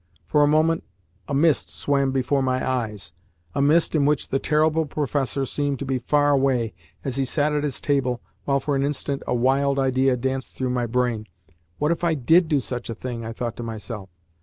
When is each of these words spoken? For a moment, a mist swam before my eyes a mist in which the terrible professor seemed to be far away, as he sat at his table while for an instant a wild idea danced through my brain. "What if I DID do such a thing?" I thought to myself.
For 0.25 0.41
a 0.41 0.47
moment, 0.47 0.83
a 1.27 1.33
mist 1.35 1.69
swam 1.69 2.11
before 2.11 2.41
my 2.41 2.67
eyes 2.67 3.13
a 3.53 3.61
mist 3.61 3.93
in 3.93 4.03
which 4.07 4.29
the 4.29 4.39
terrible 4.39 4.87
professor 4.87 5.45
seemed 5.45 5.77
to 5.77 5.85
be 5.85 5.99
far 5.99 6.31
away, 6.31 6.73
as 7.03 7.17
he 7.17 7.23
sat 7.23 7.53
at 7.53 7.63
his 7.63 7.79
table 7.79 8.19
while 8.45 8.59
for 8.59 8.75
an 8.75 8.81
instant 8.81 9.21
a 9.27 9.35
wild 9.35 9.77
idea 9.77 10.17
danced 10.17 10.55
through 10.57 10.71
my 10.71 10.87
brain. 10.87 11.27
"What 11.77 11.91
if 11.91 12.03
I 12.03 12.15
DID 12.15 12.47
do 12.47 12.59
such 12.59 12.89
a 12.89 12.95
thing?" 12.95 13.23
I 13.23 13.31
thought 13.31 13.55
to 13.57 13.61
myself. 13.61 14.09